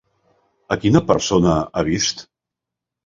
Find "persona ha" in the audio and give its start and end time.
1.13-1.85